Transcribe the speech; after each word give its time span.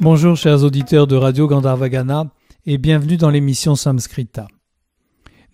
Bonjour 0.00 0.36
chers 0.36 0.62
auditeurs 0.62 1.08
de 1.08 1.16
Radio 1.16 1.48
Gandharvagana 1.48 2.30
et 2.66 2.78
bienvenue 2.78 3.16
dans 3.16 3.30
l'émission 3.30 3.74
Samskrita. 3.74 4.46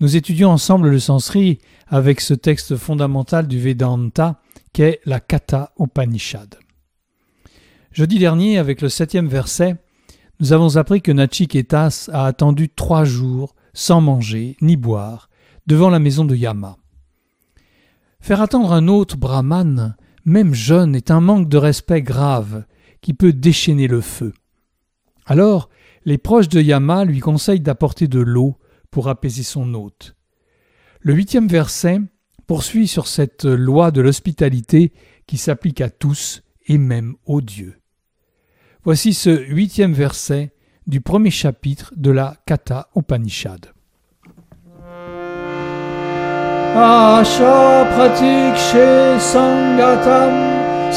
Nous 0.01 0.17
étudions 0.17 0.51
ensemble 0.51 0.91
le 0.91 0.99
sanskrit 0.99 1.61
avec 1.89 2.21
ce 2.21 2.35
texte 2.35 2.77
fondamental 2.77 3.49
du 3.49 3.59
Vedanta 3.59 4.43
qu'est 4.75 5.01
la 5.07 5.19
Katha 5.19 5.73
Upanishad. 5.81 6.59
Jeudi 7.91 8.19
dernier, 8.19 8.59
avec 8.59 8.83
le 8.83 8.91
septième 8.91 9.29
verset, 9.29 9.77
nous 10.41 10.53
avons 10.53 10.77
appris 10.77 11.01
que 11.01 11.11
Nachiketas 11.11 12.11
a 12.13 12.27
attendu 12.27 12.69
trois 12.69 13.05
jours 13.05 13.55
sans 13.73 14.03
manger 14.03 14.59
ni 14.61 14.77
boire 14.77 15.31
devant 15.67 15.89
la 15.89 16.01
maison 16.01 16.27
de 16.27 16.37
Yama. 16.37 16.77
Faire 18.21 18.43
attendre 18.43 18.75
un 18.75 18.89
autre 18.89 19.17
brahman, 19.17 19.97
même 20.27 20.53
jeune, 20.53 20.95
est 20.95 21.11
un 21.11 21.23
manque 21.23 21.49
de 21.49 21.57
respect 21.57 22.03
grave 22.03 22.67
qui 23.05 23.13
peut 23.13 23.35
déchaîner 23.35 23.87
le 23.87 24.01
feu. 24.01 24.33
Alors, 25.27 25.69
les 26.07 26.17
proches 26.17 26.49
de 26.49 26.63
Yama 26.63 27.05
lui 27.05 27.21
conseillent 27.21 27.61
d'apporter 27.61 28.09
de 28.09 28.19
l'eau 28.19 28.57
pour 28.91 29.09
apaiser 29.09 29.43
son 29.43 29.75
hôte. 29.75 30.17
Le 31.01 31.13
huitième 31.13 31.47
verset 31.47 31.99
poursuit 32.47 32.89
sur 32.89 33.07
cette 33.07 33.45
loi 33.45 33.91
de 33.91 34.01
l'hospitalité 34.01 34.95
qui 35.27 35.37
s'applique 35.37 35.83
à 35.83 35.91
tous 35.91 36.43
et 36.67 36.79
même 36.79 37.15
aux 37.27 37.43
dieux. 37.43 37.79
Voici 38.85 39.13
ce 39.13 39.45
huitième 39.49 39.93
verset 39.93 40.55
du 40.87 41.03
premier 41.03 41.31
chapitre 41.31 41.93
de 41.97 42.11
la 42.11 42.39
Katha 42.47 42.89
Upanishad. 42.97 43.67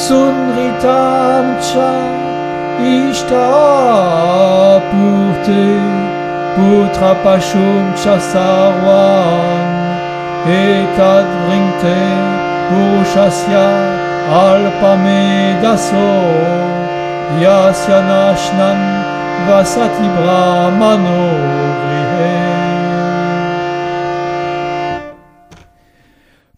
Sunritam 0.06 1.46
cha 1.68 1.92
ishta 2.98 3.48
purte 4.90 5.66
putra 6.56 7.12
pashum 7.24 7.84
cha 8.02 8.16
sarwan 8.32 9.68
etad 10.58 11.28
vringte 11.44 11.98
purushasya 12.68 13.66
alpame 14.46 15.26
daso 15.64 16.10
yasya 17.44 18.00
nashnan 18.12 18.80
vasati 19.48 20.08
brahmano 20.18 21.22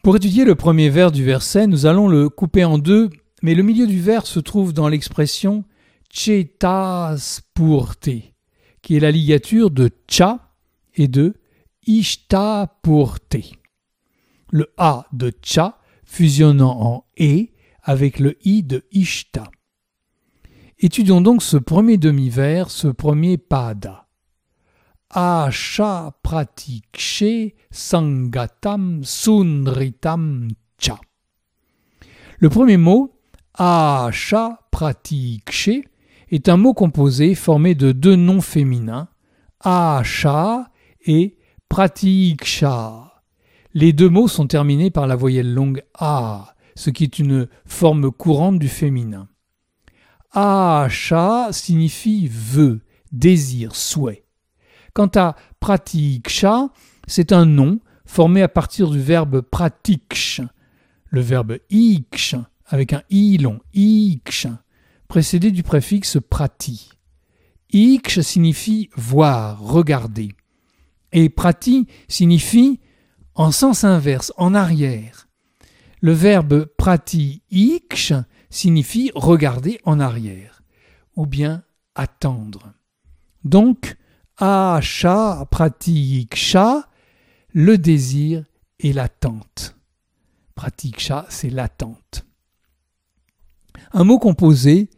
Pour 0.02 0.16
étudier 0.16 0.46
le 0.46 0.56
premier 0.56 0.90
vers 0.90 1.12
du 1.12 1.26
verset, 1.26 1.68
nous 1.68 1.86
allons 1.86 2.08
le 2.08 2.30
couper 2.30 2.64
en 2.64 2.78
deux, 2.78 3.10
mais 3.42 3.56
le 3.56 3.64
milieu 3.64 3.88
du 3.88 4.00
vers 4.00 4.28
se 4.28 4.40
trouve 4.40 4.74
dans 4.74 4.88
l'expression 4.88 5.64
Chetaspurte, 6.12 8.10
qui 8.82 8.96
est 8.96 9.00
la 9.00 9.12
ligature 9.12 9.70
de 9.72 9.90
cha 10.10 10.56
et 10.96 11.08
de 11.08 11.36
ishtapurte. 11.86 13.38
Le 14.52 14.74
a 14.78 15.06
de 15.14 15.32
cha 15.44 15.80
fusionnant 16.04 16.82
en 16.82 17.06
e 17.20 17.48
avec 17.84 18.20
le 18.20 18.38
i 18.46 18.64
de 18.64 18.84
ishta. 18.92 19.50
Étudions 20.80 21.22
donc 21.22 21.44
ce 21.44 21.58
premier 21.58 21.98
demi-vers, 21.98 22.72
ce 22.72 22.88
premier 22.88 23.38
pada. 23.38 24.08
Asha 25.10 26.18
pratikshe 26.24 27.54
sunritam 27.72 29.04
cha. 30.78 31.00
Le 32.38 32.50
premier 32.50 32.78
mot, 32.78 33.19
Asha 33.62 34.62
pratikshe, 34.72 35.82
est 36.32 36.48
un 36.48 36.56
mot 36.56 36.74
composé 36.74 37.36
formé 37.36 37.76
de 37.76 37.92
deux 37.92 38.16
noms 38.16 38.40
féminins, 38.40 39.10
Asha 39.60 40.72
et 41.06 41.38
pratiksha. 41.68 43.22
Les 43.74 43.92
deux 43.92 44.08
mots 44.08 44.30
sont 44.30 44.48
terminés 44.48 44.92
par 44.92 45.08
la 45.08 45.18
voyelle 45.18 45.54
longue 45.54 45.84
A, 45.94 46.56
ce 46.76 46.90
qui 46.90 47.04
est 47.04 47.20
une 47.20 47.50
forme 47.66 48.12
courante 48.12 48.60
du 48.60 48.70
féminin. 48.70 49.28
Asha 50.32 51.50
signifie 51.52 52.30
vœu, 52.32 52.80
désir, 53.12 53.76
souhait. 53.76 54.24
Quant 54.94 55.12
à 55.16 55.36
pratiksha, 55.60 56.70
c'est 57.08 57.34
un 57.34 57.46
nom 57.46 57.82
formé 58.06 58.42
à 58.42 58.48
partir 58.48 58.90
du 58.90 59.02
verbe 59.02 59.42
pratiksh, 59.42 60.40
le 61.10 61.20
verbe 61.20 61.58
iksh 61.70 62.38
avec 62.70 62.94
un 62.94 63.04
i 63.10 63.38
long, 63.38 63.60
précédé 65.08 65.52
du 65.52 65.64
préfixe 65.64 66.18
prati. 66.30 66.92
Iksh 67.74 68.22
signifie 68.22 68.90
voir, 68.96 69.60
regarder. 69.60 70.30
Et 71.12 71.30
prati 71.30 71.88
signifie 72.08 72.80
en 73.36 73.52
sens 73.52 73.84
inverse, 73.84 74.32
en 74.38 74.54
arrière. 74.54 75.28
Le 76.02 76.14
verbe 76.14 76.66
prati 76.78 77.42
iksh 77.52 78.14
signifie 78.50 79.12
regarder 79.16 79.80
en 79.84 80.00
arrière, 80.00 80.62
ou 81.16 81.26
bien 81.26 81.64
attendre. 81.96 82.74
Donc, 83.44 83.98
Asha 84.38 85.46
pratiksha, 85.52 86.88
le 87.52 87.78
désir 87.78 88.46
et 88.80 88.94
l'attente. 88.94 89.76
Pratiksha, 90.56 91.26
c'est 91.30 91.50
l'attente. 91.50 92.29
Un 93.92 94.04
mot 94.04 94.20
composé 94.20 94.90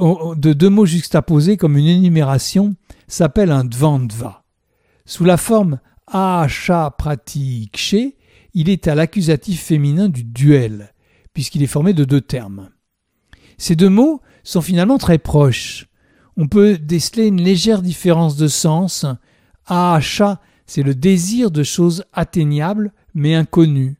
de 0.00 0.52
deux 0.52 0.70
mots 0.70 0.86
juxtaposés 0.86 1.56
comme 1.56 1.76
une 1.76 1.86
énumération 1.86 2.74
s'appelle 3.08 3.50
un 3.50 3.64
dvandva. 3.64 4.44
Sous 5.04 5.24
la 5.24 5.36
forme 5.36 5.80
Asha 6.06 6.94
pratikshe, 6.96 7.96
il 8.54 8.68
est 8.68 8.86
à 8.88 8.94
l'accusatif 8.94 9.62
féminin 9.62 10.08
du 10.08 10.24
duel, 10.24 10.92
puisqu'il 11.32 11.62
est 11.62 11.66
formé 11.66 11.92
de 11.94 12.04
deux 12.04 12.20
termes. 12.20 12.70
Ces 13.58 13.76
deux 13.76 13.88
mots 13.88 14.20
sont 14.42 14.60
finalement 14.60 14.98
très 14.98 15.18
proches 15.18 15.86
on 16.36 16.48
peut 16.48 16.78
déceler 16.78 17.26
une 17.26 17.42
légère 17.42 17.82
différence 17.82 18.36
de 18.36 18.48
sens. 18.48 19.04
Acha, 19.66 20.40
c'est 20.66 20.82
le 20.82 20.94
désir 20.94 21.50
de 21.50 21.62
choses 21.62 22.04
atteignables 22.12 22.92
mais 23.14 23.34
inconnues. 23.34 23.96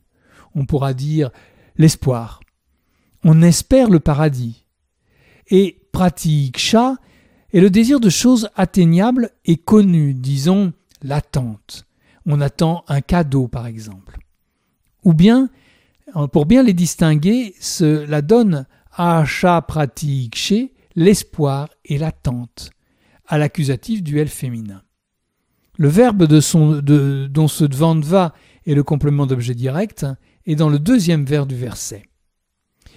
On 0.55 0.65
pourra 0.65 0.95
dire 0.95 1.31
l'espoir. 1.77 2.41
On 3.25 3.43
espère 3.43 3.89
le 3.89 4.01
paradis. 4.01 4.65
Et 5.49 5.81
pratiksha 5.93 6.97
est 7.53 7.61
le 7.61 7.71
désir 7.71 8.01
de 8.01 8.09
choses 8.09 8.49
atteignables 8.57 9.31
et 9.45 9.57
connues, 9.57 10.15
disons 10.15 10.73
l'attente. 11.03 11.87
On 12.27 12.41
attend 12.41 12.85
un 12.89 13.01
cadeau 13.01 13.49
par 13.49 13.67
exemple. 13.67 14.19
Ou 15.05 15.15
bien, 15.15 15.51
pour 16.33 16.47
bien 16.47 16.63
les 16.63 16.73
distinguer, 16.73 17.55
cela 17.61 18.23
donne 18.23 18.67
Asha 18.93 19.63
pratikshe 19.63 20.71
l'espoir 20.95 21.69
et 21.85 21.99
l'attente, 21.99 22.71
à 23.27 23.39
l'accusatif 23.39 24.03
duel 24.03 24.29
féminin. 24.29 24.83
Le 25.79 25.89
verbe 25.89 26.25
de 26.25 26.41
son, 26.41 26.83
de, 26.83 27.27
dont 27.31 27.49
ce 27.49 27.65
va 28.05 28.35
est 28.67 28.75
le 28.75 28.83
complément 28.83 29.27
d'objet 29.27 29.55
direct 29.55 30.07
est 30.45 30.55
dans 30.55 30.69
le 30.69 30.79
deuxième 30.79 31.25
vers 31.25 31.47
du 31.47 31.57
verset. 31.57 32.05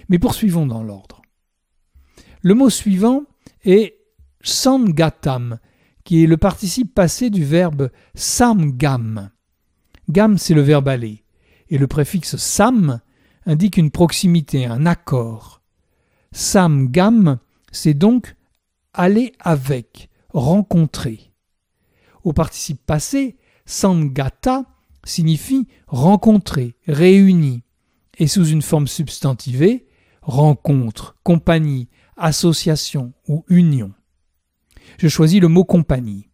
Mais 0.08 0.18
poursuivons 0.18 0.66
dans 0.66 0.82
l'ordre. 0.82 1.22
Le 2.42 2.54
mot 2.54 2.70
suivant 2.70 3.24
est 3.64 3.96
samgatam, 4.42 5.58
qui 6.04 6.22
est 6.22 6.26
le 6.26 6.36
participe 6.36 6.94
passé 6.94 7.30
du 7.30 7.44
verbe 7.44 7.90
samgam. 8.14 9.30
Gam, 10.08 10.38
c'est 10.38 10.54
le 10.54 10.60
verbe 10.60 10.88
aller, 10.88 11.24
et 11.68 11.78
le 11.78 11.86
préfixe 11.88 12.36
sam 12.36 13.00
indique 13.44 13.76
une 13.76 13.90
proximité, 13.90 14.66
un 14.66 14.86
accord. 14.86 15.62
Samgam 16.32 17.38
c'est 17.76 17.94
donc 17.94 18.36
aller 18.94 19.32
avec, 19.38 20.08
rencontrer. 20.30 21.32
Au 22.24 22.32
participe 22.32 22.84
passé, 22.84 23.36
sangata 23.66 24.64
signifie 25.04 25.68
rencontrer, 25.86 26.74
réunir, 26.88 27.60
et 28.18 28.26
sous 28.26 28.46
une 28.46 28.62
forme 28.62 28.88
substantivée, 28.88 29.85
rencontre, 30.26 31.16
compagnie, 31.22 31.88
association 32.16 33.14
ou 33.28 33.44
union. 33.48 33.92
Je 34.98 35.08
choisis 35.08 35.40
le 35.40 35.48
mot 35.48 35.64
compagnie. 35.64 36.28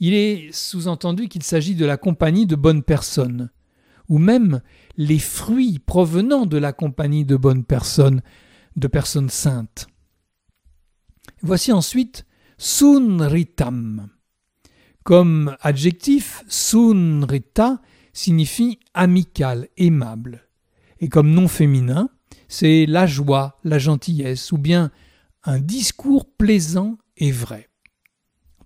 Il 0.00 0.14
est 0.14 0.52
sous-entendu 0.52 1.28
qu'il 1.28 1.42
s'agit 1.42 1.74
de 1.74 1.84
la 1.84 1.96
compagnie 1.96 2.46
de 2.46 2.56
bonnes 2.56 2.82
personnes, 2.82 3.50
ou 4.08 4.18
même 4.18 4.62
les 4.96 5.18
fruits 5.18 5.78
provenant 5.78 6.46
de 6.46 6.56
la 6.56 6.72
compagnie 6.72 7.24
de 7.24 7.36
bonnes 7.36 7.64
personnes, 7.64 8.22
de 8.76 8.88
personnes 8.88 9.30
saintes. 9.30 9.86
Voici 11.42 11.70
ensuite 11.70 12.24
sunritam. 12.56 14.08
Comme 15.04 15.56
adjectif, 15.60 16.44
sunrita 16.48 17.80
signifie 18.12 18.78
amical, 18.94 19.68
aimable. 19.76 20.48
Et 21.00 21.08
comme 21.08 21.30
nom 21.30 21.48
féminin, 21.48 22.08
c'est 22.52 22.84
la 22.84 23.06
joie, 23.06 23.58
la 23.64 23.78
gentillesse, 23.78 24.52
ou 24.52 24.58
bien 24.58 24.90
un 25.42 25.58
discours 25.58 26.26
plaisant 26.36 26.98
et 27.16 27.32
vrai. 27.32 27.70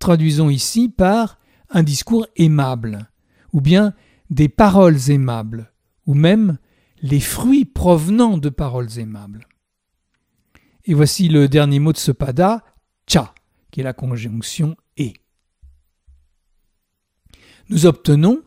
Traduisons 0.01 0.51
ici 0.51 0.89
par 0.89 1.39
un 1.71 1.85
discours 1.85 2.27
aimable, 2.35 3.09
ou 3.53 3.61
bien 3.61 3.95
des 4.29 4.49
paroles 4.49 5.09
aimables, 5.09 5.73
ou 6.05 6.15
même 6.15 6.59
les 7.01 7.21
fruits 7.21 7.65
provenant 7.65 8.39
de 8.39 8.49
paroles 8.49 8.99
aimables. 8.99 9.47
Et 10.85 10.93
voici 10.93 11.29
le 11.29 11.47
dernier 11.47 11.79
mot 11.79 11.93
de 11.93 11.99
ce 11.99 12.11
pada, 12.11 12.65
cha, 13.07 13.35
qui 13.71 13.83
est 13.83 13.85
la 13.85 13.93
conjonction 13.93 14.77
et. 14.97 15.15
Nous 17.69 17.87
obtenons 17.87 18.43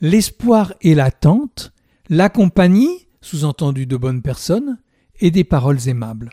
l'espoir 0.00 0.74
et 0.80 0.94
l'attente, 0.94 1.72
la 2.08 2.28
compagnie, 2.28 3.05
sous-entendu 3.26 3.86
de 3.86 3.96
bonnes 3.96 4.22
personnes, 4.22 4.78
et 5.18 5.30
des 5.30 5.44
paroles 5.44 5.88
aimables. 5.88 6.30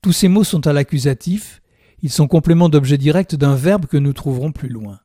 Tous 0.00 0.12
ces 0.12 0.28
mots 0.28 0.44
sont 0.44 0.66
à 0.66 0.72
l'accusatif, 0.72 1.62
ils 2.00 2.10
sont 2.10 2.26
compléments 2.26 2.68
d'objet 2.68 2.98
direct 2.98 3.36
d'un 3.36 3.54
verbe 3.54 3.86
que 3.86 3.96
nous 3.96 4.12
trouverons 4.12 4.50
plus 4.50 4.68
loin. 4.68 4.98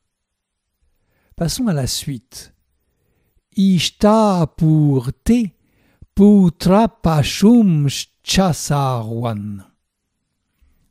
Passons 1.36 1.68
à 1.68 1.74
la 1.74 1.86
suite. 1.86 2.56
Ishta 3.56 4.56
pour 4.58 5.12
te 5.24 5.46
putra 6.16 6.88
pashum 6.88 7.88
chasarwan. 8.24 9.66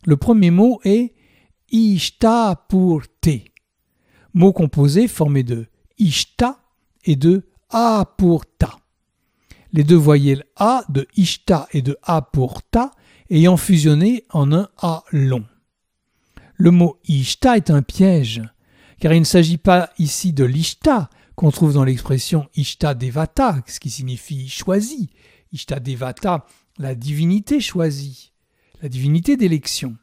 Le 0.04 0.16
premier 0.16 0.52
mot 0.52 0.80
est 0.84 1.14
ishta 1.72 2.64
pour 2.68 3.02
te, 3.20 3.40
mot 4.34 4.52
composé 4.52 5.08
formé 5.08 5.42
de 5.42 5.66
ishta 5.98 6.60
et 7.04 7.16
de 7.16 7.48
a. 7.70 8.06
Les 9.76 9.84
deux 9.84 9.94
voyelles 9.94 10.44
a 10.56 10.84
de 10.88 11.06
ishta 11.18 11.68
et 11.70 11.82
de 11.82 11.98
a 12.02 12.22
pour 12.22 12.62
ta 12.62 12.92
ayant 13.28 13.58
fusionné 13.58 14.24
en 14.30 14.50
un 14.50 14.70
a 14.78 15.04
long. 15.12 15.44
Le 16.54 16.70
mot 16.70 16.98
ishta 17.06 17.58
est 17.58 17.68
un 17.68 17.82
piège, 17.82 18.40
car 19.00 19.12
il 19.12 19.20
ne 19.20 19.26
s'agit 19.26 19.58
pas 19.58 19.90
ici 19.98 20.32
de 20.32 20.44
l'ishta 20.44 21.10
qu'on 21.34 21.50
trouve 21.50 21.74
dans 21.74 21.84
l'expression 21.84 22.48
ishta 22.56 22.94
devata, 22.94 23.62
ce 23.66 23.78
qui 23.78 23.90
signifie 23.90 24.48
choisi. 24.48 25.10
Ishta 25.52 25.78
devata, 25.78 26.46
la 26.78 26.94
divinité 26.94 27.60
choisie, 27.60 28.32
la 28.80 28.88
divinité 28.88 29.36
d'élection. 29.36 29.94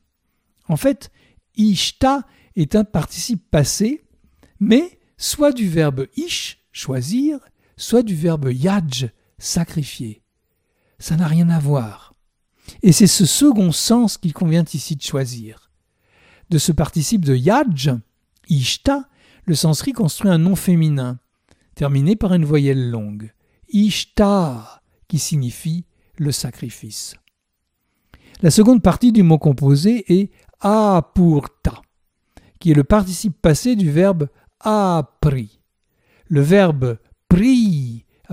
En 0.68 0.78
fait, 0.78 1.10
ishta 1.56 2.28
est 2.56 2.76
un 2.76 2.84
participe 2.84 3.50
passé, 3.50 4.04
mais 4.60 5.00
soit 5.18 5.52
du 5.52 5.68
verbe 5.68 6.06
ish, 6.16 6.60
choisir, 6.72 7.40
soit 7.76 8.04
du 8.04 8.14
verbe 8.14 8.52
yaj, 8.54 9.10
sacrifier. 9.44 10.24
Ça 11.00 11.16
n'a 11.16 11.28
rien 11.28 11.50
à 11.50 11.60
voir. 11.60 12.16
Et 12.82 12.92
c'est 12.92 13.08
ce 13.08 13.26
second 13.26 13.72
sens 13.72 14.18
qu'il 14.18 14.34
convient 14.34 14.64
ici 14.74 14.96
de 14.96 15.02
choisir. 15.02 15.70
De 16.50 16.58
ce 16.58 16.72
participe 16.72 17.26
de 17.26 17.36
yaj, 17.36 17.92
ishta, 18.48 19.10
le 19.46 19.56
sanskrit 19.56 19.92
construit 19.92 20.32
un 20.32 20.38
nom 20.38 20.56
féminin, 20.56 21.20
terminé 21.76 22.16
par 22.16 22.34
une 22.34 22.46
voyelle 22.46 22.90
longue. 22.90 23.34
Ishta, 23.70 24.82
qui 25.08 25.20
signifie 25.20 25.86
le 26.18 26.32
sacrifice. 26.32 27.16
La 28.42 28.52
seconde 28.52 28.82
partie 28.82 29.12
du 29.12 29.24
mot 29.24 29.38
composé 29.38 30.06
est 30.14 30.32
apurta, 30.62 31.82
qui 32.60 32.72
est 32.72 32.76
le 32.76 32.84
participe 32.84 33.42
passé 33.42 33.76
du 33.76 33.92
verbe 33.92 34.30
appris. 34.60 35.60
Le 36.28 36.42
verbe 36.42 36.98
pri 37.28 37.63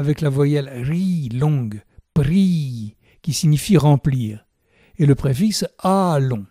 avec 0.00 0.23
la 0.23 0.31
voyelle 0.31 0.70
ri 0.82 1.29
longue, 1.29 1.82
pri, 2.14 2.97
qui 3.20 3.35
signifie 3.35 3.76
remplir, 3.76 4.47
et 4.97 5.05
le 5.05 5.14
préfixe 5.14 5.67
a 5.79 6.19
long. 6.19 6.47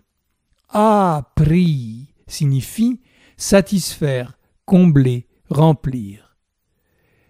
Appris 0.69 2.13
signifie 2.27 3.01
satisfaire, 3.37 4.37
combler, 4.65 5.27
remplir. 5.49 6.37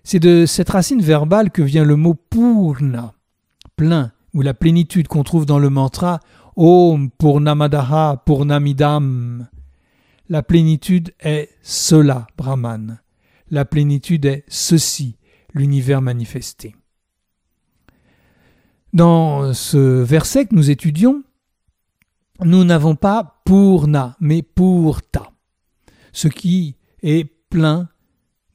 C'est 0.03 0.19
de 0.19 0.45
cette 0.45 0.71
racine 0.71 1.01
verbale 1.01 1.51
que 1.51 1.61
vient 1.61 1.85
le 1.85 1.95
mot 1.95 2.15
purna, 2.15 3.13
plein, 3.77 4.11
ou 4.33 4.41
la 4.41 4.53
plénitude 4.53 5.07
qu'on 5.07 5.23
trouve 5.23 5.45
dans 5.45 5.59
le 5.59 5.69
mantra 5.69 6.19
Om 6.57 7.11
Purnamadaha 7.11 8.23
Purnamidam. 8.25 9.47
La 10.27 10.43
plénitude 10.43 11.13
est 11.21 11.49
cela, 11.61 12.27
Brahman. 12.37 12.99
La 13.49 13.63
plénitude 13.63 14.25
est 14.25 14.43
ceci, 14.49 15.15
l'univers 15.53 16.01
manifesté. 16.01 16.75
Dans 18.93 19.53
ce 19.53 19.77
verset 19.77 20.45
que 20.45 20.55
nous 20.55 20.71
étudions, 20.71 21.23
nous 22.43 22.63
n'avons 22.63 22.95
pas 22.95 23.41
Purna, 23.45 24.15
mais 24.19 24.41
Purta. 24.41 25.31
Ce 26.11 26.27
qui 26.27 26.77
est 27.01 27.25
plein 27.49 27.89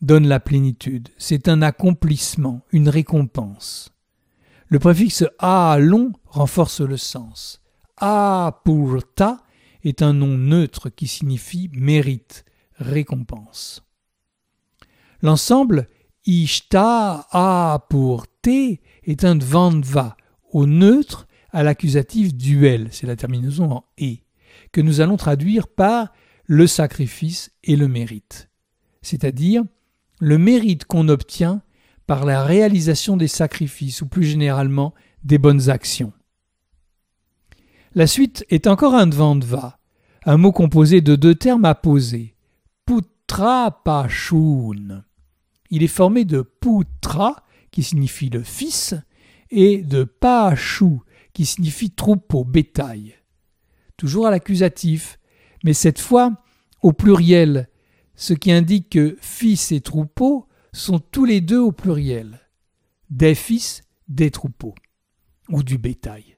donne 0.00 0.26
la 0.26 0.40
plénitude. 0.40 1.08
C'est 1.18 1.48
un 1.48 1.62
accomplissement, 1.62 2.62
une 2.72 2.88
récompense. 2.88 3.90
Le 4.68 4.78
préfixe 4.78 5.24
a 5.38 5.78
long 5.78 6.12
renforce 6.26 6.80
le 6.80 6.96
sens. 6.96 7.62
A 7.96 8.60
purta 8.64 9.38
est 9.82 10.02
un 10.02 10.12
nom 10.12 10.36
neutre 10.36 10.90
qui 10.90 11.06
signifie 11.06 11.70
mérite, 11.72 12.44
récompense. 12.76 13.82
L'ensemble 15.22 15.88
ishta 16.26 17.26
a 17.30 17.86
pour 17.90 18.26
te 18.42 18.76
est 19.04 19.24
un 19.24 19.36
dvandva 19.36 20.16
au 20.52 20.66
neutre 20.66 21.26
à 21.50 21.62
l'accusatif 21.62 22.34
duel, 22.34 22.88
c'est 22.90 23.06
la 23.06 23.16
terminaison 23.16 23.70
en 23.70 23.84
et, 23.98 24.22
que 24.72 24.80
nous 24.80 25.00
allons 25.00 25.16
traduire 25.16 25.68
par 25.68 26.12
le 26.46 26.66
sacrifice 26.66 27.50
et 27.62 27.76
le 27.76 27.88
mérite, 27.88 28.50
c'est-à-dire 29.02 29.62
le 30.20 30.38
mérite 30.38 30.84
qu'on 30.84 31.08
obtient 31.08 31.62
par 32.06 32.24
la 32.24 32.44
réalisation 32.44 33.16
des 33.16 33.28
sacrifices 33.28 34.02
ou 34.02 34.06
plus 34.06 34.24
généralement 34.24 34.94
des 35.22 35.38
bonnes 35.38 35.70
actions. 35.70 36.12
La 37.94 38.06
suite 38.06 38.44
est 38.50 38.66
encore 38.66 38.94
un 38.94 39.06
dvandva, 39.06 39.78
un 40.24 40.36
mot 40.36 40.52
composé 40.52 41.00
de 41.00 41.16
deux 41.16 41.34
termes 41.34 41.64
apposés, 41.64 42.34
putra 42.84 43.82
pashun. 43.84 45.04
Il 45.70 45.82
est 45.82 45.88
formé 45.88 46.24
de 46.24 46.42
putra, 46.42 47.44
qui 47.70 47.82
signifie 47.82 48.30
le 48.30 48.42
fils, 48.42 48.94
et 49.50 49.82
de 49.82 50.04
pashu, 50.04 50.98
qui 51.32 51.46
signifie 51.46 51.90
troupeau, 51.90 52.44
bétail. 52.44 53.14
Toujours 53.96 54.26
à 54.26 54.30
l'accusatif, 54.30 55.18
mais 55.64 55.72
cette 55.72 56.00
fois 56.00 56.32
au 56.82 56.92
pluriel, 56.92 57.68
ce 58.14 58.34
qui 58.34 58.52
indique 58.52 58.90
que 58.90 59.16
fils 59.20 59.72
et 59.72 59.80
troupeau 59.80 60.46
sont 60.72 60.98
tous 60.98 61.24
les 61.24 61.40
deux 61.40 61.58
au 61.58 61.72
pluriel. 61.72 62.40
Des 63.10 63.34
fils, 63.34 63.82
des 64.08 64.30
troupeaux, 64.30 64.74
ou 65.48 65.62
du 65.62 65.78
bétail. 65.78 66.36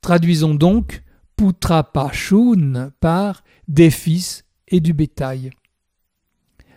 Traduisons 0.00 0.54
donc 0.54 1.02
putra 1.36 1.84
pashun 1.84 2.90
par 3.00 3.44
des 3.68 3.90
fils 3.90 4.44
et 4.68 4.80
du 4.80 4.92
bétail. 4.92 5.50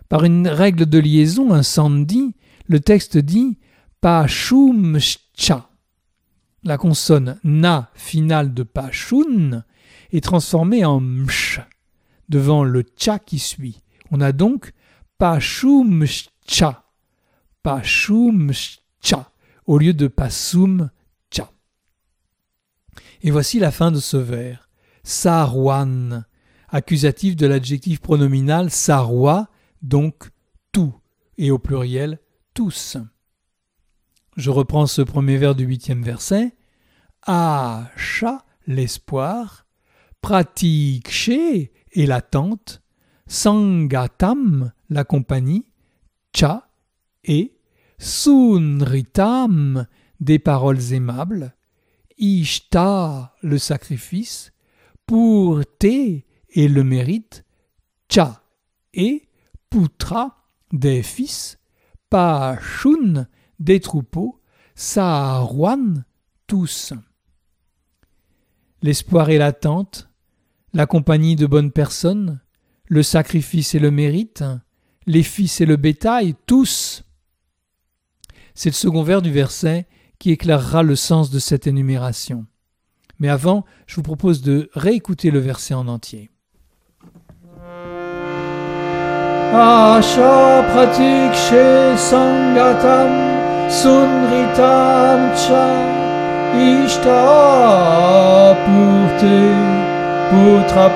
Par 0.09 0.23
une 0.23 0.47
règle 0.47 0.87
de 0.87 0.97
liaison, 0.97 1.53
un 1.53 1.61
sandhi, 1.61 2.35
le 2.67 2.79
texte 2.79 3.17
dit 3.17 3.59
pashumcha. 4.01 5.69
La 6.63 6.77
consonne 6.77 7.39
na 7.43 7.91
finale 7.93 8.53
de 8.53 8.63
pashun 8.63 9.63
est 10.11 10.23
transformée 10.23 10.83
en 10.83 10.99
msh 10.99 11.61
devant 12.27 12.63
le 12.63 12.83
cha 12.97 13.19
qui 13.19 13.37
suit. 13.39 13.81
On 14.11 14.19
a 14.19 14.31
donc 14.31 14.73
pashumcha, 15.19 16.83
pashumcha 17.61 19.31
au 19.67 19.77
lieu 19.77 19.93
de 19.93 20.07
pasum 20.07 20.89
cha. 21.31 21.51
Et 23.21 23.29
voici 23.29 23.59
la 23.59 23.71
fin 23.71 23.91
de 23.91 23.99
ce 23.99 24.17
vers. 24.17 24.69
Sarwan, 25.03 26.25
accusatif 26.67 27.35
de 27.35 27.45
l'adjectif 27.45 27.99
pronominal 27.99 28.71
sarwa, 28.71 29.48
donc 29.81 30.29
tout, 30.71 30.93
et 31.37 31.51
au 31.51 31.59
pluriel 31.59 32.19
tous. 32.53 32.97
Je 34.35 34.49
reprends 34.49 34.85
ce 34.85 35.01
premier 35.01 35.37
vers 35.37 35.55
du 35.55 35.65
huitième 35.65 36.03
verset. 36.03 36.55
Acha, 37.23 38.45
l'espoir, 38.67 39.65
pratique 40.21 41.29
et 41.29 42.05
l'attente, 42.05 42.81
sangatam, 43.27 44.71
la 44.89 45.03
compagnie, 45.03 45.71
cha 46.35 46.69
et 47.23 47.57
sunritam, 47.97 49.87
des 50.19 50.39
paroles 50.39 50.93
aimables, 50.93 51.55
ishta, 52.17 53.35
le 53.41 53.57
sacrifice, 53.57 54.51
pour 55.05 55.63
te 55.79 55.87
et 56.51 56.67
le 56.67 56.83
mérite, 56.83 57.45
cha 58.09 58.43
et 58.93 59.28
putra, 59.69 60.43
des 60.71 61.03
fils, 61.03 61.59
pashun, 62.09 63.27
des 63.59 63.79
troupeaux, 63.79 64.41
saarwan, 64.75 66.05
tous. 66.47 66.93
L'espoir 68.81 69.29
et 69.29 69.37
l'attente, 69.37 70.09
la 70.73 70.85
compagnie 70.85 71.35
de 71.35 71.45
bonnes 71.45 71.71
personnes, 71.71 72.39
le 72.87 73.03
sacrifice 73.03 73.75
et 73.75 73.79
le 73.79 73.91
mérite, 73.91 74.43
les 75.05 75.23
fils 75.23 75.61
et 75.61 75.65
le 75.65 75.75
bétail, 75.75 76.35
tous. 76.45 77.03
C'est 78.55 78.69
le 78.69 78.75
second 78.75 79.03
vers 79.03 79.21
du 79.21 79.31
verset 79.31 79.87
qui 80.17 80.31
éclairera 80.31 80.83
le 80.83 80.95
sens 80.95 81.29
de 81.29 81.39
cette 81.39 81.67
énumération. 81.67 82.45
Mais 83.19 83.29
avant, 83.29 83.65
je 83.85 83.95
vous 83.95 84.03
propose 84.03 84.41
de 84.41 84.69
réécouter 84.73 85.31
le 85.31 85.39
verset 85.39 85.73
en 85.73 85.87
entier. 85.87 86.29
Asha 89.51 90.61
pratik 90.69 91.33
she 91.33 91.97
sangatam 91.97 93.09
sunritam 93.67 95.33
cha 95.41 95.65
ishta 96.53 97.17
purte 98.61 99.41
putra 100.29 100.87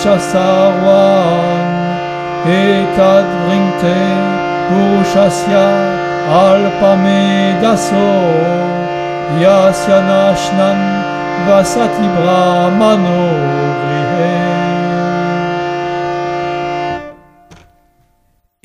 cha 0.00 0.16
sarwan 0.30 1.66
etad 2.46 3.26
vringte 3.42 3.98
purushasya 4.68 5.66
alpame 6.42 7.58
daso 7.60 8.08
yasya 9.42 9.98
nashnan 10.10 10.78
vasati 11.46 12.06
brahmano 12.14 13.22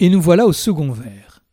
Et 0.01 0.09
nous 0.09 0.21
voilà 0.21 0.45
au 0.45 0.53
second 0.53 0.93
vers. 0.93 1.43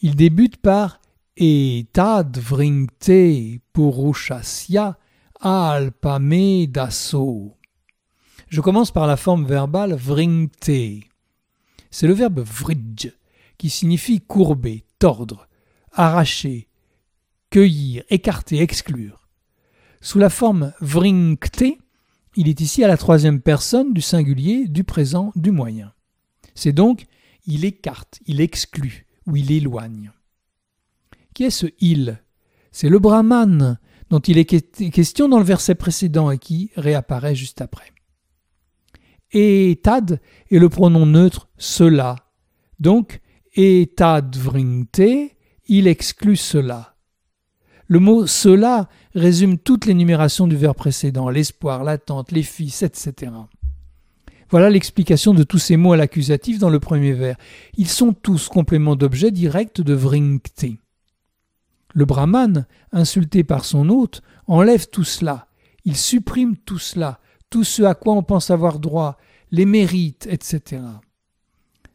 Il 0.00 0.16
débute 0.16 0.56
par 0.56 1.02
Etad 1.36 2.38
vringte 2.38 3.60
purushasya 3.74 4.98
alpame 5.38 6.66
daso. 6.68 7.54
Je 8.48 8.62
commence 8.62 8.92
par 8.92 9.06
la 9.06 9.18
forme 9.18 9.44
verbale 9.44 9.92
vringte. 9.94 10.70
C'est 11.90 12.06
le 12.06 12.14
verbe 12.14 12.40
vridj 12.40 13.12
qui 13.58 13.68
signifie 13.68 14.22
courber, 14.22 14.86
tordre, 14.98 15.46
arracher, 15.92 16.68
cueillir, 17.50 18.04
écarter, 18.08 18.62
exclure. 18.62 19.28
Sous 20.00 20.18
la 20.18 20.30
forme 20.30 20.72
vringte, 20.80 21.62
il 22.36 22.48
est 22.48 22.62
ici 22.62 22.82
à 22.84 22.88
la 22.88 22.96
troisième 22.96 23.42
personne 23.42 23.92
du 23.92 24.00
singulier, 24.00 24.66
du 24.66 24.82
présent, 24.82 25.30
du 25.36 25.50
moyen. 25.50 25.92
C'est 26.54 26.72
donc 26.72 27.04
il 27.46 27.64
écarte, 27.64 28.20
il 28.26 28.40
exclut 28.40 29.06
ou 29.26 29.36
il 29.36 29.50
éloigne. 29.52 30.12
Qui 31.34 31.44
est 31.44 31.50
ce 31.50 31.66
il? 31.80 32.22
C'est 32.70 32.88
le 32.88 32.98
Brahman 32.98 33.78
dont 34.10 34.20
il 34.20 34.38
est 34.38 34.44
question 34.44 35.28
dans 35.28 35.38
le 35.38 35.44
verset 35.44 35.74
précédent 35.74 36.30
et 36.30 36.38
qui 36.38 36.70
réapparaît 36.76 37.34
juste 37.34 37.60
après. 37.62 37.92
Et 39.30 39.80
tad 39.82 40.20
est 40.50 40.58
le 40.58 40.68
pronom 40.68 41.06
neutre 41.06 41.48
cela. 41.56 42.16
Donc, 42.78 43.20
et 43.54 43.92
tad 43.96 44.36
il 45.66 45.86
exclut 45.86 46.36
cela. 46.36 46.96
Le 47.86 47.98
mot 47.98 48.26
cela 48.26 48.88
résume 49.14 49.58
toute 49.58 49.86
l'énumération 49.86 50.46
du 50.46 50.56
verbe 50.56 50.76
précédent, 50.76 51.28
l'espoir, 51.28 51.84
l'attente, 51.84 52.32
les 52.32 52.42
fils, 52.42 52.82
etc. 52.82 53.32
Voilà 54.52 54.68
l'explication 54.68 55.32
de 55.32 55.44
tous 55.44 55.56
ces 55.56 55.78
mots 55.78 55.94
à 55.94 55.96
l'accusatif 55.96 56.58
dans 56.58 56.68
le 56.68 56.78
premier 56.78 57.14
vers. 57.14 57.38
Ils 57.78 57.88
sont 57.88 58.12
tous 58.12 58.50
compléments 58.50 58.96
d'objet 58.96 59.30
direct 59.30 59.80
de 59.80 59.94
vringte. 59.94 60.66
Le 61.94 62.04
brahman, 62.04 62.66
insulté 62.92 63.44
par 63.44 63.64
son 63.64 63.88
hôte, 63.88 64.20
enlève 64.46 64.88
tout 64.88 65.04
cela. 65.04 65.48
Il 65.86 65.96
supprime 65.96 66.58
tout 66.58 66.78
cela, 66.78 67.18
tout 67.48 67.64
ce 67.64 67.82
à 67.82 67.94
quoi 67.94 68.12
on 68.12 68.22
pense 68.22 68.50
avoir 68.50 68.78
droit, 68.78 69.16
les 69.52 69.64
mérites, 69.64 70.28
etc. 70.30 70.82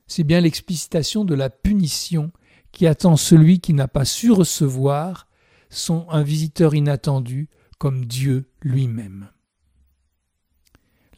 C'est 0.08 0.24
bien 0.24 0.42
l'explicitation 0.42 1.26
de 1.26 1.36
la 1.36 1.52
punition 1.52 2.32
qui 2.72 2.88
attend 2.88 3.18
celui 3.18 3.60
qui 3.60 3.76
n'a 3.76 3.88
pas 3.88 4.04
su 4.04 4.32
recevoir 4.32 5.28
son 5.70 6.10
un 6.10 6.24
visiteur 6.24 6.74
inattendu 6.74 7.50
comme 7.78 8.06
Dieu 8.06 8.50
lui-même. 8.64 9.30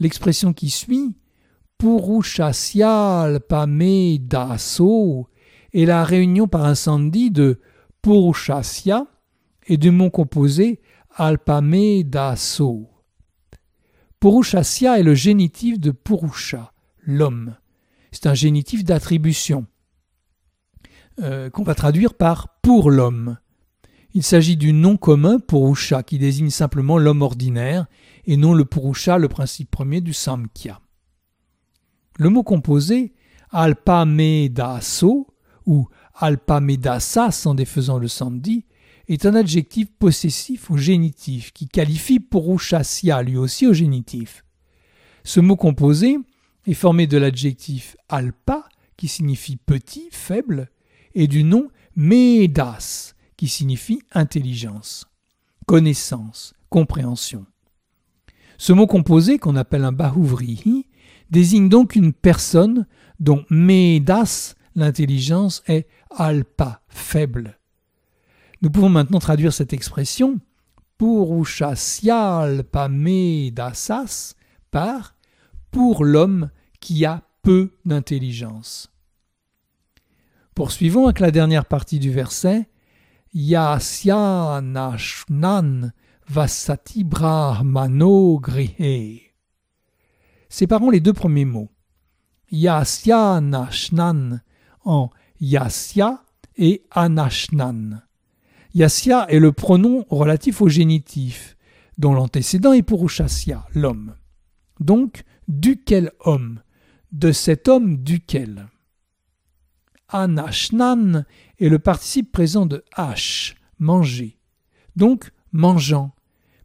L'expression 0.02 0.52
qui 0.52 0.70
suit 0.70 1.16
Purushasyal 1.80 3.40
Daso 4.20 5.30
est 5.74 5.86
la 5.86 6.04
réunion 6.04 6.46
par 6.46 6.66
incendie 6.66 7.32
de 7.32 7.62
Purushasya 8.02 9.08
et 9.66 9.78
du 9.78 9.90
mot 9.90 10.10
composé 10.10 10.82
Alpamedaso. 11.16 12.90
Purushasya 14.20 15.00
est 15.00 15.04
le 15.04 15.14
génitif 15.14 15.80
de 15.80 15.92
Purusha, 15.92 16.74
l'homme. 17.02 17.56
C'est 18.12 18.28
un 18.28 18.34
génitif 18.34 18.84
d'attribution 18.84 19.66
euh, 21.22 21.50
qu'on 21.50 21.64
va 21.64 21.76
traduire 21.76 22.14
par 22.14 22.60
pour 22.62 22.92
l'homme. 22.92 23.38
Il 24.14 24.24
s'agit 24.24 24.58
du 24.58 24.74
nom 24.74 24.98
commun 24.98 25.40
Purusha 25.40 26.04
qui 26.04 26.18
désigne 26.18 26.50
simplement 26.50 26.98
l'homme 26.98 27.22
ordinaire 27.22 27.86
et 28.26 28.36
non 28.36 28.54
le 28.54 28.66
Purusha, 28.66 29.18
le 29.18 29.30
principe 29.30 29.72
premier 29.72 30.02
du 30.02 30.12
Samkhya. 30.12 30.82
Le 32.20 32.28
mot 32.28 32.44
composé 32.44 33.14
alpamedaso 33.50 35.28
ou 35.66 35.88
alpamedasas 36.16 37.46
en 37.46 37.56
défaisant 37.56 37.98
le 37.98 38.10
samedi 38.10 38.66
est 39.08 39.26
un 39.26 39.36
adjectif 39.36 39.88
possessif 39.98 40.70
au 40.70 40.76
génitif 40.76 41.54
qui 41.54 41.70
qualifie 41.70 42.20
purushasya 42.20 43.24
lui 43.24 43.38
aussi 43.38 43.68
au 43.68 43.74
génitif. 43.74 44.44
Ce 45.24 45.40
mot 45.40 45.56
composé 45.56 46.18
est 46.68 46.74
formé 46.74 47.08
de 47.08 47.18
l'adjectif 47.18 47.96
alpa 48.10 48.68
qui 48.98 49.08
signifie 49.08 49.56
petit, 49.56 50.10
faible, 50.12 50.70
et 51.16 51.28
du 51.28 51.46
nom 51.46 51.70
medas 51.96 53.14
qui 53.38 53.48
signifie 53.48 54.02
intelligence, 54.12 55.08
connaissance, 55.68 56.54
compréhension. 56.70 57.46
Ce 58.58 58.74
mot 58.74 58.88
composé 58.88 59.40
qu'on 59.40 59.56
appelle 59.56 59.86
un 59.86 59.94
bahuvrihi 59.94 60.89
désigne 61.30 61.70
donc 61.70 61.96
une 61.96 62.14
personne 62.14 62.88
dont 63.20 63.46
Medas, 63.50 64.56
l'intelligence, 64.76 65.64
est 65.68 65.88
alpa, 66.12 66.82
faible. 66.88 67.58
Nous 68.62 68.70
pouvons 68.70 68.90
maintenant 68.90 69.20
traduire 69.20 69.54
cette 69.54 69.72
expression 69.74 70.40
Purushasyalpa 70.98 72.90
Medasas 72.90 74.36
par 74.70 75.16
pour 75.72 76.04
l'homme 76.04 76.50
qui 76.80 77.06
a 77.06 77.24
peu 77.42 77.72
d'intelligence. 77.86 78.92
Poursuivons 80.56 81.06
avec 81.06 81.22
la 81.22 81.32
dernière 81.32 81.64
partie 81.66 82.00
du 82.00 82.12
verset 82.12 82.68
Yasyanashnan 83.34 85.94
vasati 86.28 87.06
brahmano 87.06 88.40
grihe. 88.40 89.29
Séparons 90.50 90.90
les 90.90 91.00
deux 91.00 91.14
premiers 91.14 91.46
mots. 91.46 91.70
Yasya 92.52 93.40
nashnan 93.40 94.42
en 94.84 95.12
yasya 95.40 96.24
et 96.58 96.84
anashnan. 96.92 98.02
Yasya 98.74 99.28
est 99.30 99.40
le 99.40 99.52
pronom 99.52 100.06
relatif 100.10 100.62
au 100.62 100.68
génitif, 100.68 101.56
dont 101.98 102.14
l'antécédent 102.14 102.74
est 102.74 102.82
purushasya, 102.82 103.68
l'homme. 103.74 104.16
Donc, 104.80 105.24
duquel 105.48 106.12
homme? 106.20 106.62
De 107.12 107.32
cet 107.32 107.68
homme 107.68 107.98
duquel? 107.98 108.68
Anashnan 110.10 111.26
est 111.60 111.70
le 111.70 111.80
participe 111.80 112.32
présent 112.32 112.66
de 112.66 112.84
h, 112.98 113.56
manger. 113.80 114.40
Donc, 114.96 115.32
mangeant, 115.52 116.12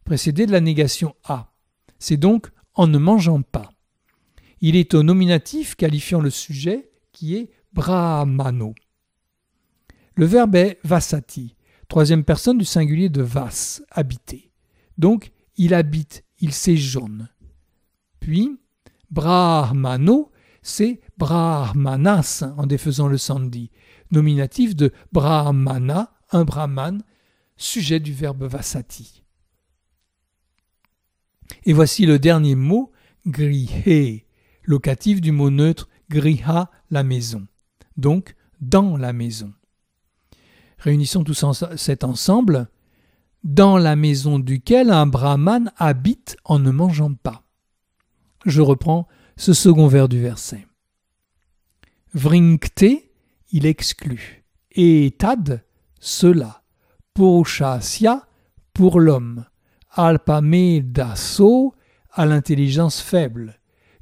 précédé 0.04 0.46
de 0.46 0.52
la 0.52 0.60
négation 0.60 1.14
a. 1.24 1.52
C'est 1.98 2.16
donc 2.16 2.50
en 2.74 2.86
ne 2.86 2.98
mangeant 2.98 3.42
pas. 3.42 3.74
Il 4.66 4.76
est 4.76 4.94
au 4.94 5.02
nominatif 5.02 5.75
qualifiant 5.75 6.23
le 6.23 6.30
sujet 6.30 6.90
qui 7.12 7.37
est 7.37 7.50
brahmano. 7.75 8.75
Le 10.14 10.25
verbe 10.25 10.54
est 10.54 10.78
vasati, 10.85 11.54
troisième 11.87 12.25
personne 12.25 12.56
du 12.56 12.64
singulier 12.64 13.11
de 13.11 13.21
vas, 13.21 13.83
habiter. 13.90 14.52
Donc, 14.97 15.33
il 15.59 15.75
habite, 15.75 16.25
il 16.38 16.54
séjourne. 16.54 17.28
Puis, 18.21 18.59
brahmano, 19.11 20.33
c'est 20.62 21.02
brahmanas 21.18 22.44
en 22.56 22.66
défaisant 22.66 23.09
le 23.09 23.18
sandhi, 23.18 23.71
nominatif 24.12 24.75
de 24.75 24.94
brahmana, 25.12 26.14
un 26.30 26.44
brahman, 26.47 27.02
sujet 27.59 28.00
du 28.00 28.14
verbe 28.14 28.44
vasati. 28.44 29.25
Et 31.66 31.75
voici 31.75 32.06
le 32.06 32.18
dernier 32.18 32.54
mot, 32.54 32.92
grihe, 33.26 34.25
locatif 34.64 35.21
du 35.21 35.33
mot 35.33 35.50
neutre 35.50 35.88
griha, 36.11 36.71
la 36.90 37.02
maison. 37.02 37.47
Donc, 37.97 38.35
dans 38.61 38.97
la 38.97 39.12
maison. 39.12 39.52
Réunissons 40.78 41.25
tous 41.25 41.44
cet 41.76 42.04
ensemble. 42.04 42.68
Dans 43.42 43.78
la 43.78 43.94
maison 43.97 44.38
duquel 44.38 44.90
un 44.90 45.06
brahman 45.06 45.73
habite 45.76 46.37
en 46.44 46.59
ne 46.59 46.71
mangeant 46.71 47.14
pas. 47.14 47.42
Je 48.47 48.61
reprends 48.61 49.06
ce 49.37 49.52
second 49.52 49.87
vers 49.87 50.09
du 50.09 50.21
verset. 50.21 50.66
Vrinkte, 52.12 52.85
il 53.50 53.66
exclut. 53.66 54.44
Et 54.73 55.14
tad, 55.18 55.64
cela. 56.00 56.62
Purushasya, 57.14 58.26
pour 58.73 59.00
l'homme. 59.00 59.47
Alpamedaso, 59.90 61.75
à 62.11 62.26
l'intelligence 62.26 63.00
faible. 63.00 63.59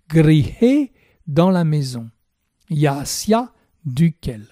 Grihe, 0.09 0.92
dans 1.26 1.50
la 1.50 1.64
maison. 1.64 2.11
Yasya, 2.71 3.52
duquel? 3.85 4.47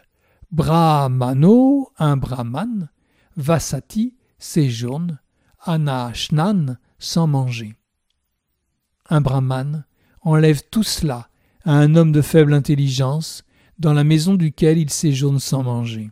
Brahmano, 0.51 1.93
un 1.99 2.17
brahman. 2.17 2.89
Vasati, 3.37 4.17
séjourne. 4.39 5.21
Anashnan, 5.61 6.79
sans 6.99 7.27
manger. 7.27 7.77
Un 9.09 9.21
brahman 9.21 9.85
enlève 10.23 10.63
tout 10.71 10.83
cela 10.83 11.29
à 11.65 11.73
un 11.73 11.95
homme 11.95 12.13
de 12.13 12.23
faible 12.23 12.55
intelligence 12.55 13.45
dans 13.79 13.93
la 13.93 14.05
maison 14.05 14.35
duquel 14.35 14.79
il 14.79 14.91
séjourne 14.91 15.41
sans 15.41 15.63
manger. 15.63 16.11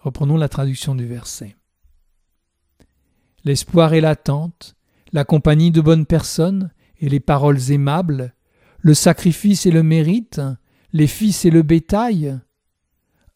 Reprenons 0.00 0.36
la 0.36 0.48
traduction 0.48 0.94
du 0.94 1.06
verset. 1.06 1.56
L'espoir 3.44 3.92
et 3.94 4.00
l'attente, 4.00 4.76
la 5.12 5.24
compagnie 5.24 5.70
de 5.70 5.80
bonnes 5.80 6.06
personnes 6.06 6.70
et 7.02 7.08
les 7.08 7.20
paroles 7.20 7.70
aimables, 7.70 8.32
le 8.78 8.94
sacrifice 8.94 9.66
et 9.66 9.70
le 9.70 9.82
mérite, 9.82 10.40
les 10.92 11.08
fils 11.08 11.44
et 11.44 11.50
le 11.50 11.62
bétail. 11.62 12.38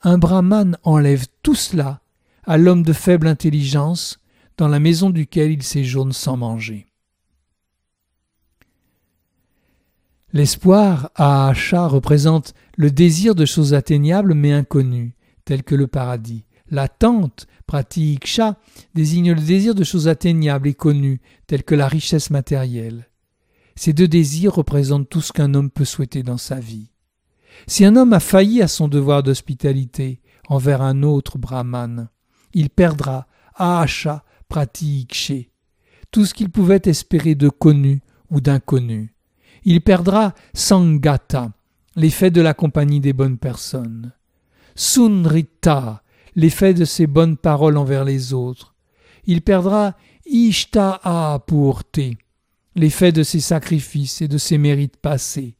Un 0.02 0.18
brahman 0.18 0.78
enlève 0.84 1.26
tout 1.42 1.56
cela 1.56 2.00
à 2.44 2.56
l'homme 2.58 2.84
de 2.84 2.92
faible 2.92 3.26
intelligence 3.26 4.20
dans 4.56 4.68
la 4.68 4.78
maison 4.78 5.10
duquel 5.10 5.50
il 5.50 5.62
séjourne 5.64 6.12
sans 6.12 6.36
manger. 6.36 6.86
L'espoir 10.32 11.10
à 11.16 11.48
Acha 11.48 11.88
représente 11.88 12.54
le 12.76 12.90
désir 12.90 13.34
de 13.34 13.44
choses 13.44 13.74
atteignables 13.74 14.34
mais 14.34 14.52
inconnues, 14.52 15.16
telles 15.44 15.64
que 15.64 15.74
le 15.74 15.88
paradis. 15.88 16.44
L'attente, 16.68 17.46
pratique 17.66 18.26
chat, 18.26 18.58
désigne 18.94 19.32
le 19.32 19.40
désir 19.40 19.74
de 19.74 19.84
choses 19.84 20.08
atteignables 20.08 20.68
et 20.68 20.74
connues, 20.74 21.20
telles 21.46 21.64
que 21.64 21.74
la 21.74 21.88
richesse 21.88 22.30
matérielle. 22.30 23.08
Ces 23.76 23.92
deux 23.92 24.08
désirs 24.08 24.54
représentent 24.54 25.08
tout 25.08 25.20
ce 25.20 25.32
qu'un 25.32 25.54
homme 25.54 25.70
peut 25.70 25.84
souhaiter 25.84 26.22
dans 26.22 26.38
sa 26.38 26.58
vie. 26.58 26.90
Si 27.66 27.84
un 27.84 27.94
homme 27.96 28.12
a 28.12 28.20
failli 28.20 28.62
à 28.62 28.68
son 28.68 28.88
devoir 28.88 29.22
d'hospitalité 29.22 30.20
envers 30.48 30.82
un 30.82 31.02
autre 31.02 31.38
brahman, 31.38 32.08
il 32.54 32.70
perdra 32.70 33.26
Acha 33.54 34.24
pratique 34.48 35.50
tout 36.10 36.24
ce 36.24 36.34
qu'il 36.34 36.50
pouvait 36.50 36.82
espérer 36.84 37.34
de 37.34 37.48
connu 37.48 38.00
ou 38.30 38.40
d'inconnu. 38.40 39.14
Il 39.64 39.80
perdra 39.80 40.34
Sangata, 40.54 41.52
l'effet 41.96 42.30
de 42.30 42.40
la 42.40 42.54
compagnie 42.54 43.00
des 43.00 43.12
bonnes 43.12 43.38
personnes. 43.38 44.12
Sunrita, 44.74 46.02
l'effet 46.34 46.74
de 46.74 46.84
ses 46.84 47.06
bonnes 47.06 47.36
paroles 47.36 47.76
envers 47.76 48.04
les 48.04 48.32
autres. 48.32 48.74
Il 49.24 49.42
perdra 49.42 49.94
Ishta'a 50.26 51.42
pour 51.46 51.82
l'effet 52.76 53.10
de 53.10 53.22
ses 53.22 53.40
sacrifices 53.40 54.20
et 54.20 54.28
de 54.28 54.38
ses 54.38 54.58
mérites 54.58 54.98
passés. 54.98 55.56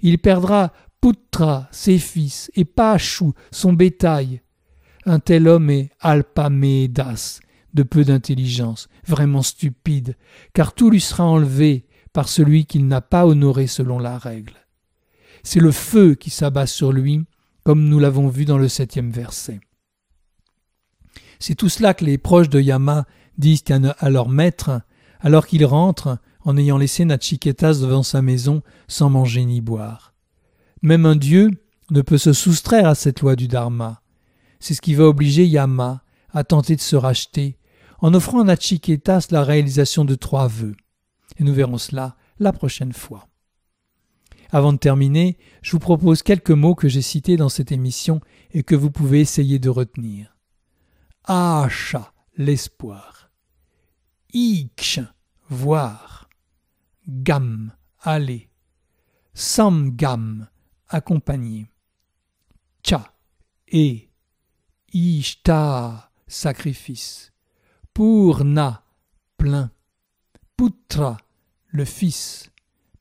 Il 0.00 0.18
perdra 0.18 0.72
Putra, 1.00 1.68
ses 1.72 1.98
fils, 1.98 2.50
et 2.54 2.64
Pashu, 2.64 3.32
son 3.50 3.72
bétail. 3.72 4.40
Un 5.04 5.18
tel 5.18 5.48
homme 5.48 5.68
est 5.68 5.90
Alpamedas, 6.00 7.40
de 7.74 7.82
peu 7.82 8.04
d'intelligence, 8.04 8.88
vraiment 9.06 9.42
stupide, 9.42 10.16
car 10.54 10.74
tout 10.74 10.90
lui 10.90 11.00
sera 11.00 11.24
enlevé 11.24 11.86
par 12.12 12.28
celui 12.28 12.66
qu'il 12.66 12.86
n'a 12.86 13.00
pas 13.00 13.26
honoré 13.26 13.66
selon 13.66 13.98
la 13.98 14.16
règle. 14.16 14.54
C'est 15.42 15.60
le 15.60 15.72
feu 15.72 16.14
qui 16.14 16.30
s'abat 16.30 16.66
sur 16.66 16.92
lui, 16.92 17.24
comme 17.64 17.88
nous 17.88 17.98
l'avons 17.98 18.28
vu 18.28 18.44
dans 18.44 18.58
le 18.58 18.68
septième 18.68 19.10
verset. 19.10 19.60
C'est 21.40 21.56
tout 21.56 21.68
cela 21.68 21.94
que 21.94 22.04
les 22.04 22.18
proches 22.18 22.48
de 22.48 22.60
Yama 22.60 23.06
disent 23.38 23.64
à 23.98 24.10
leur 24.10 24.28
maître, 24.28 24.82
alors 25.20 25.46
qu'il 25.46 25.64
rentre 25.64 26.18
en 26.44 26.56
ayant 26.56 26.78
laissé 26.78 27.04
Nachiketas 27.04 27.78
devant 27.80 28.02
sa 28.02 28.22
maison 28.22 28.62
sans 28.88 29.10
manger 29.10 29.44
ni 29.44 29.60
boire. 29.60 30.14
Même 30.82 31.06
un 31.06 31.16
dieu 31.16 31.50
ne 31.90 32.02
peut 32.02 32.18
se 32.18 32.32
soustraire 32.32 32.88
à 32.88 32.94
cette 32.94 33.20
loi 33.20 33.36
du 33.36 33.48
Dharma. 33.48 34.02
C'est 34.60 34.74
ce 34.74 34.80
qui 34.80 34.94
va 34.94 35.04
obliger 35.04 35.46
Yama 35.46 36.02
à 36.30 36.44
tenter 36.44 36.76
de 36.76 36.80
se 36.80 36.96
racheter 36.96 37.56
en 38.00 38.14
offrant 38.14 38.40
à 38.40 38.44
Nachiketas 38.44 39.28
la 39.30 39.44
réalisation 39.44 40.04
de 40.04 40.14
trois 40.14 40.48
vœux. 40.48 40.76
Et 41.38 41.44
nous 41.44 41.54
verrons 41.54 41.78
cela 41.78 42.16
la 42.38 42.52
prochaine 42.52 42.92
fois. 42.92 43.28
Avant 44.50 44.72
de 44.72 44.78
terminer, 44.78 45.38
je 45.62 45.72
vous 45.72 45.78
propose 45.78 46.22
quelques 46.22 46.50
mots 46.50 46.74
que 46.74 46.88
j'ai 46.88 47.00
cités 47.00 47.36
dans 47.36 47.48
cette 47.48 47.72
émission 47.72 48.20
et 48.52 48.62
que 48.62 48.74
vous 48.74 48.90
pouvez 48.90 49.20
essayer 49.20 49.58
de 49.58 49.70
retenir. 49.70 50.36
Acha, 51.24 52.12
l'espoir. 52.36 53.30
Voir. 55.48 56.28
Gam, 57.08 57.72
aller. 58.00 58.48
Samgam, 59.34 60.48
accompagner. 60.88 61.66
Cha, 62.82 63.14
et. 63.68 64.08
Ishta, 64.92 66.10
sacrifice. 66.26 67.32
Purna, 67.94 68.84
plein. 69.36 69.70
Putra, 70.56 71.16
le 71.70 71.84
fils. 71.84 72.50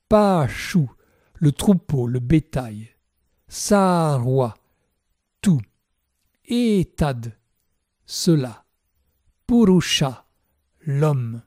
Pashu, 0.10 0.88
le 1.36 1.52
troupeau, 1.52 2.08
le 2.08 2.20
bétail. 2.20 2.90
Sarwa, 3.48 4.56
tout. 5.42 5.62
Etad, 6.46 7.38
cela. 8.06 8.66
Purusha, 9.46 10.26
l'homme. 10.86 11.44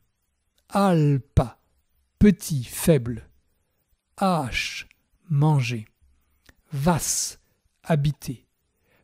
Alpa, 0.68 1.58
petit, 2.24 2.64
faible. 2.64 3.28
Ash, 4.16 4.88
manger. 5.28 5.84
Vas, 6.72 7.36
habiter. 7.82 8.46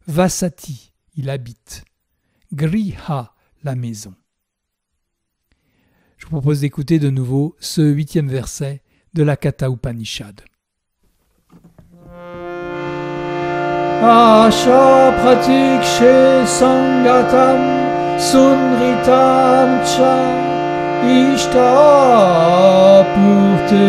Vasati, 0.06 0.90
il 1.16 1.28
habite. 1.28 1.84
Griha, 2.54 3.34
la 3.62 3.74
maison. 3.74 4.14
Je 6.16 6.24
vous 6.24 6.30
propose 6.30 6.60
d'écouter 6.60 6.98
de 6.98 7.10
nouveau 7.10 7.56
ce 7.60 7.82
huitième 7.82 8.30
verset 8.30 8.82
de 9.12 9.22
la 9.22 9.36
Katha 9.36 9.68
Upanishad. 9.68 10.40
Asha 14.02 15.12
pratik 15.20 15.82
she 15.84 16.46
sangatam 16.46 17.60
sunritam 18.18 19.84
cha 19.84 20.49
ishta 21.04 21.72
purte 23.14 23.88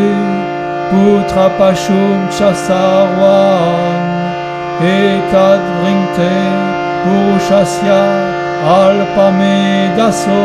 putra 0.90 1.48
pashum 1.58 2.20
cha 2.38 2.52
sarwan 2.66 4.02
etad 4.94 5.62
vringte 5.80 6.34
purushasya 7.04 8.02
alpame 8.80 9.58
daso 9.98 10.42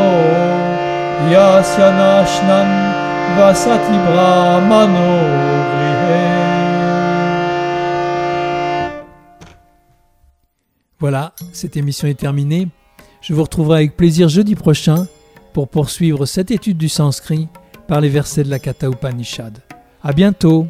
Voilà, 10.98 11.32
cette 11.52 11.76
émission 11.76 12.06
est 12.06 12.14
terminée. 12.14 12.68
Je 13.20 13.34
vous 13.34 13.42
retrouverai 13.42 13.78
avec 13.78 13.96
plaisir 13.96 14.28
jeudi 14.28 14.54
prochain 14.54 15.06
pour 15.56 15.68
poursuivre 15.68 16.26
cette 16.26 16.50
étude 16.50 16.76
du 16.76 16.90
sanskrit 16.90 17.48
par 17.88 18.02
les 18.02 18.10
versets 18.10 18.44
de 18.44 18.50
la 18.50 18.58
Katha 18.58 18.88
Upanishad. 18.88 19.56
À 20.02 20.12
bientôt! 20.12 20.66